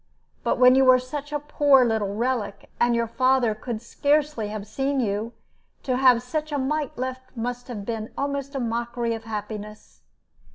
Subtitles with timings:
[0.43, 4.65] But when you were such a poor little relic, and your father could scarcely have
[4.65, 5.33] seen you,
[5.83, 10.01] to have such a mite left must have been almost a mockery of happiness.